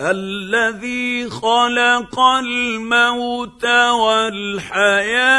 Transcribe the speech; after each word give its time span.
الذي 0.00 1.30
خلق 1.30 2.20
الموت 2.20 3.64
والحياة 4.00 5.38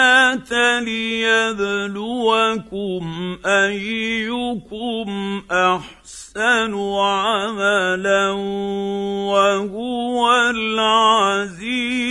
ليبلوكم 0.80 2.22
أيكم 3.46 5.42
أحسن 5.52 6.74
عملا 7.00 8.32
وهو 9.32 10.50
العزيز 10.50 12.11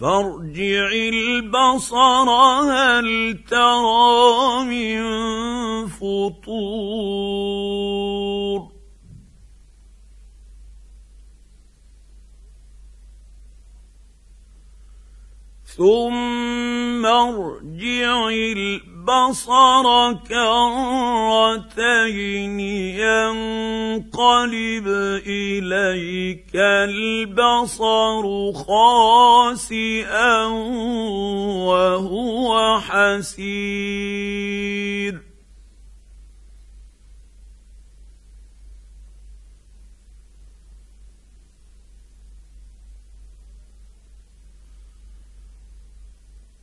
فارجع 0.00 0.88
البصر 0.92 2.28
هل 2.70 3.38
ترى 3.50 4.64
من 4.64 4.98
فطور؟ 5.86 7.48
ثم 15.64 17.06
ارجع 17.06 18.28
البصر 18.28 18.97
كرتين 20.28 22.60
ينقلب 23.00 24.86
إليك 25.26 26.54
البصر 26.54 28.24
خاسئا 28.52 30.44
وهو 31.66 32.80
حسير. 32.80 33.38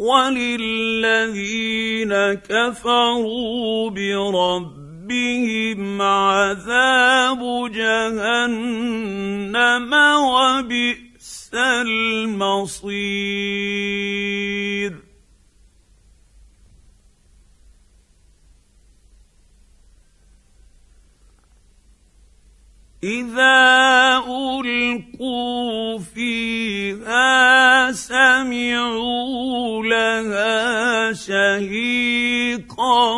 وللذين 0.00 1.52
كفروا 2.34 3.90
بربهم 3.90 5.80
عذاب 6.02 7.70
جهنم 7.72 8.70
وبئس 10.24 11.50
المصير 11.54 13.00
إذا 23.04 24.16
ألقوا 24.28 25.98
فيها 25.98 27.92
سمعوا 27.92 29.84
لها 29.84 31.12
شهيقا 31.12 33.14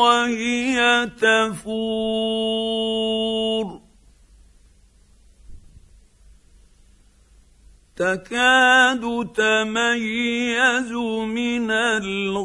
وهي 0.00 1.10
تفور. 1.20 2.58
تكاد 7.96 9.28
تميز 9.36 10.92
من 10.92 11.70
الغيظ. 11.70 12.38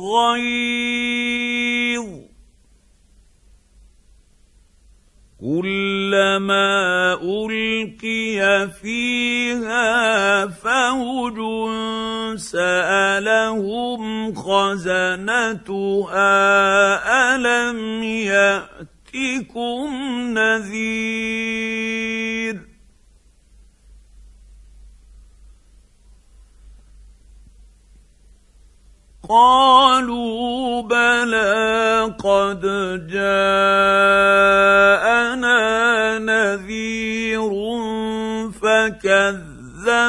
كلما 5.43 7.19
ألقي 7.19 8.69
فيها 8.81 10.47
فوج 10.47 11.37
سألهم 12.39 14.33
خزنتها 14.35 15.35
ألم 17.35 18.03
يأتكم 18.03 19.89
نذير؟ 20.33 21.53
قالوا 29.29 30.81
بلى 30.81 32.15
قد 32.19 32.61
جاءنا 33.11 34.92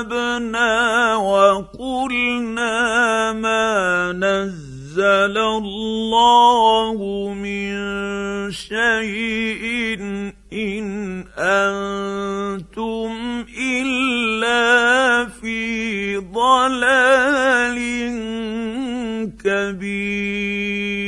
فكذبنا 0.02 1.16
وقلنا 1.16 2.72
ما 3.32 4.12
نزل 4.12 5.38
الله 5.38 6.98
من 7.34 7.72
شيء 8.50 9.98
إن 10.52 11.24
أنتم 11.38 13.12
إلا 13.58 15.26
في 15.28 16.16
ضلال 16.16 17.78
كبير. 19.44 21.04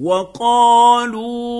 وقالوا 0.00 1.59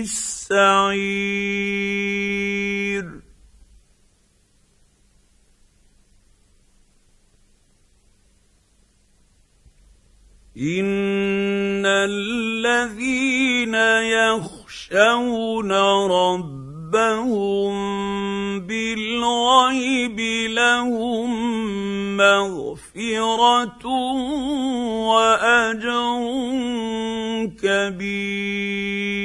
السعير 0.00 1.40
ان 10.56 11.86
الذين 11.86 13.74
يخشون 14.18 15.72
ربهم 16.10 17.74
بالغيب 18.60 20.20
لهم 20.50 21.30
مغفره 22.16 23.86
واجر 25.06 26.20
كبير. 27.48 29.20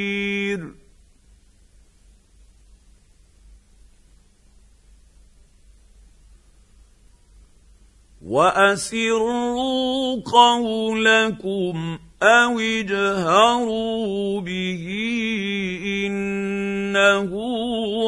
وأسروا 8.25 10.21
قولكم 10.21 11.99
أو 12.23 12.59
اجهروا 12.59 14.41
به 14.41 14.85
إنه 16.07 17.31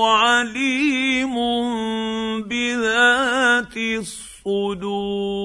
عليم 0.08 1.36
بذات 2.42 3.78
الصدور. 3.78 5.37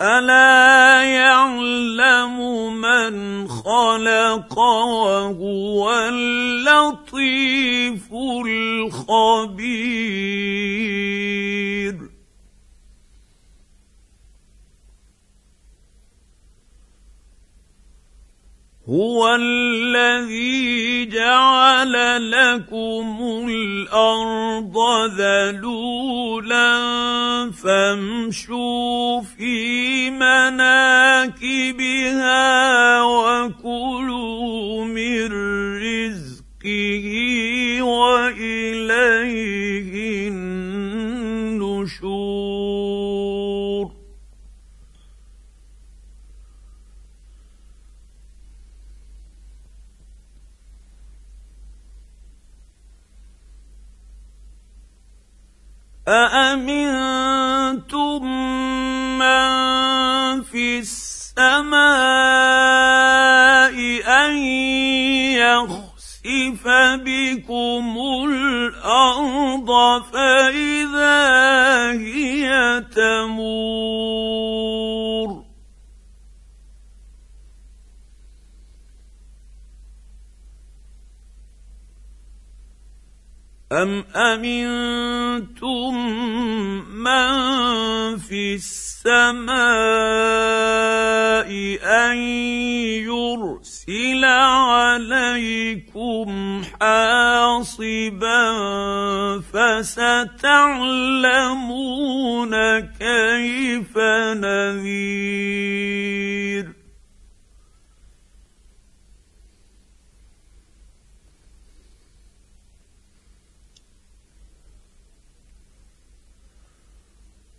الا 0.00 1.02
يعلم 1.02 2.38
من 2.80 3.48
خلق 3.48 4.58
وهو 4.58 5.90
اللطيف 6.08 7.22
الخبير 8.46 9.88
هو 18.88 19.34
الذي 19.34 21.06
جعل 21.06 21.92
لكم 22.30 23.46
الأرض 23.48 24.76
ذلولا 25.20 26.70
فامشوا 27.50 29.20
في 29.20 30.10
مناكبها 30.10 31.32
وكلوا 33.02 34.84
من 34.84 35.32
رزقه 35.76 37.08
وإليه 37.82 39.08
أأمنتم 56.08 57.98
من 59.18 60.42
في 60.42 60.78
السماء 60.78 61.78
أن 64.08 64.36
يخسف 65.36 66.64
بكم 67.04 67.98
الأرض 68.28 70.02
فإذا 70.12 71.20
هي 71.92 72.80
تمور 72.80 74.28
أم 83.72 84.04
أمنتم 84.16 85.17
من 86.94 88.18
في 88.18 88.54
السماء 88.54 89.58
أن 91.82 92.16
يرسل 93.06 94.24
عليكم 94.24 96.28
حاصبا 96.80 98.48
فستعلمون 99.40 100.48
كيف 102.80 103.98
نذير. 104.36 105.78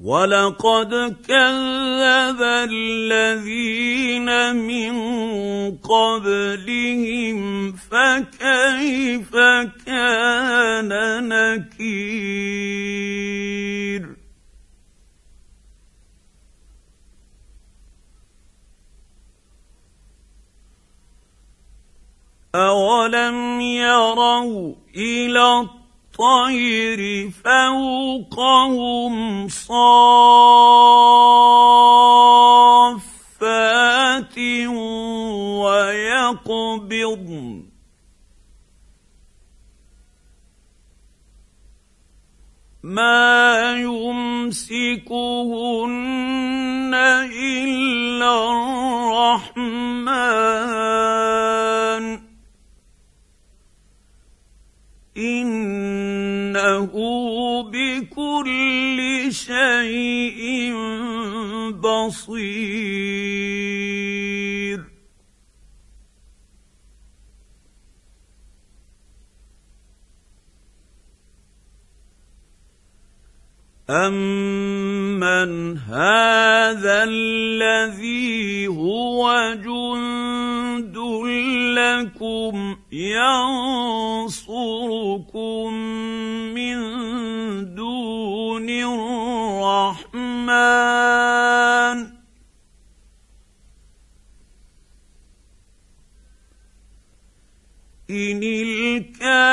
ولقد 0.10 0.94
كذب 1.28 2.42
الذين 2.72 4.30
من 4.56 4.96
قبلهم 5.78 7.72
فكيف 7.72 9.32
كان 9.86 10.90
نكير 11.30 12.70
اولم 22.56 23.62
يروا 23.62 24.76
إلى 24.96 25.79
الطير 26.20 27.32
فوقهم 27.32 29.48
صافات 29.48 29.80
ويقبضن 35.64 37.64
ما 42.84 43.76
يمسكهن 43.80 45.16
إلا 47.34 48.52
الرحمن. 48.52 49.80
انه 55.18 55.59
بكل 58.40 59.00
شيء 59.32 60.74
بصير. 61.72 62.80
امن 73.90 75.78
هذا 75.78 77.04
الذي 77.04 78.68
هو 78.68 79.56
جند 79.64 80.98
لكم 81.80 82.78
ينصركم 82.92 84.50
الرحمن. 89.90 90.50
إن 98.10 98.44
الكافرين 98.44 99.49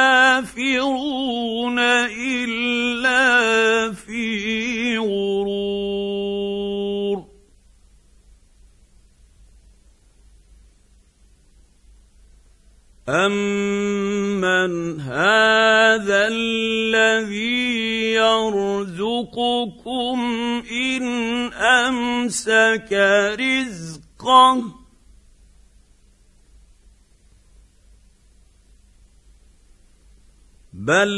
يرزقكم 19.16 20.20
إن 20.70 21.52
أمسك 21.52 22.92
رزقه. 23.40 24.62
بل 30.72 31.08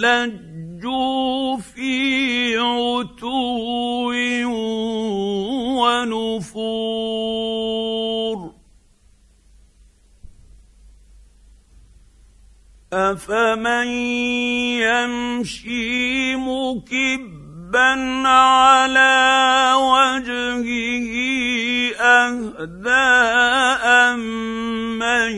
لجوا 0.00 1.56
في 1.56 2.56
عتو 2.56 4.12
ونفور. 5.82 6.92
أفمن 12.92 13.86
يمشي 14.84 16.36
مكبا 16.36 17.41
على 17.76 19.72
وجهه 19.76 21.12
اهدى 22.00 23.12
امن 24.08 25.32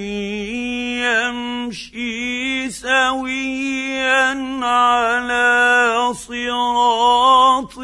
يمشي 1.05 2.71
سويا 2.71 4.31
على 4.63 6.15
صراط 6.15 7.79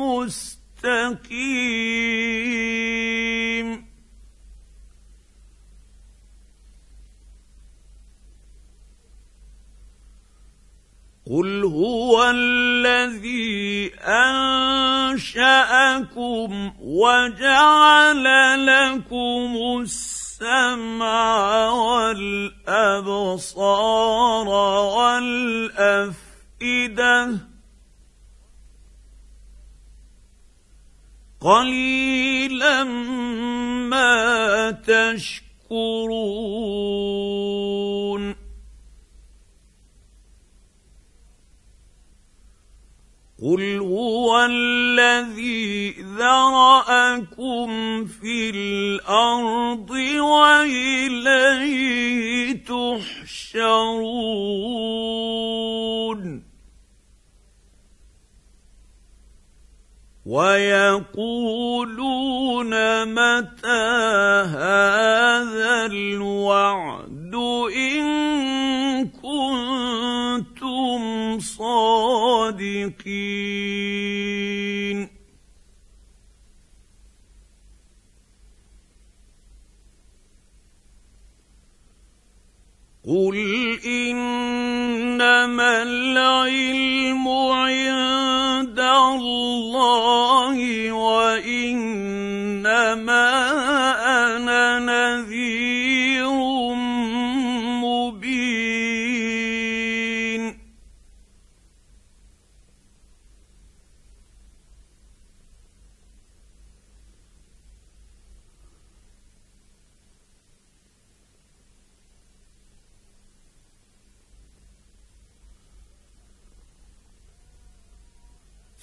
مستقيم. 0.00 1.30
قل 11.30 11.64
هو 11.64 12.30
الذي 12.30 13.94
انشاكم 15.14 15.52
وجعل 16.80 18.24
لكم 18.66 19.56
السمع 19.82 21.70
والابصار 21.70 23.08
والافئده 24.98 26.18
قليلا 31.40 32.84
ما 32.84 34.70
تشكرون 34.70 35.40
قل 43.42 43.78
هو 43.78 44.44
الذي 44.44 45.90
ذراكم 46.18 47.68
في 48.04 48.50
الأرض 48.50 49.90
واليه 50.20 51.40
تحشرون 52.64 54.10
ويقولون 60.26 61.52
متى 63.04 63.90
هذا 64.52 65.86
الوعد 65.86 67.34
ان 67.76 68.49
صادقين 72.10 74.00
قل 83.08 83.38
انما 83.86 85.82
العلم 85.82 87.28
عند 87.28 88.80
الله 88.80 90.58
وانما 90.92 91.80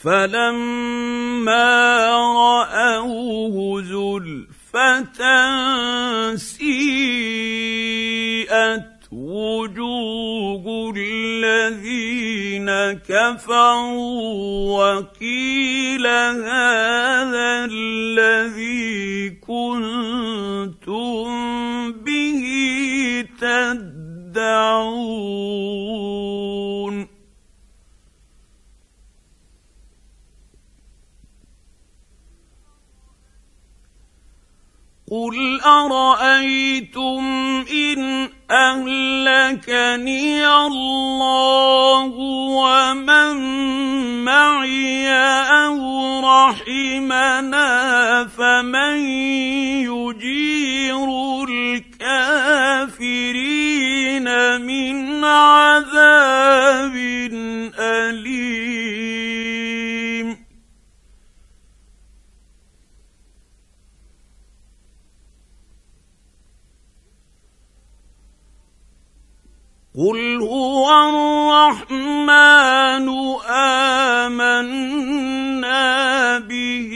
فلما 0.04 1.70
راوه 2.74 3.82
زلفه 3.82 5.26
سيئت 6.36 7.48
وجوه 9.12 10.94
الذين 10.98 12.70
كفروا 13.10 14.78
وقيل 14.78 16.08
هذا 16.08 17.66
الذي 17.72 19.30
كنتم 19.30 21.28
به 21.92 22.44
تدعون 23.42 25.08
قل 35.12 35.62
ارايتم 35.62 37.24
ان 37.72 38.30
اهلكني 38.52 40.48
الله 40.48 42.12
ومن 42.60 43.36
معي 44.26 45.08
أو 45.08 45.80
رحمنا 46.20 47.68
فمن 48.38 49.00
يجير 49.88 51.08
الكافرين 52.00 53.08
من 54.62 55.24
عذاب 55.24 56.96
اليم 57.80 58.37
قل 69.98 70.42
هو 70.42 70.86
الرحمن 71.10 73.10
امنا 74.30 75.90
به 76.40 76.92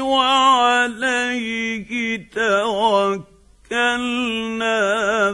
وعليه 0.00 1.92
توكلنا 2.32 3.32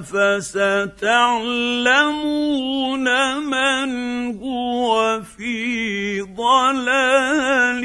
فستعلمون 0.00 0.88
من 3.38 3.90
هو 4.42 5.22
في 5.22 6.20
ضلال 6.22 7.84